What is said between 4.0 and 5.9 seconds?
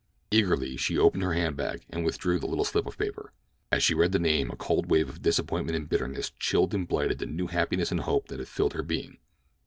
the name a cold wave of disappointment and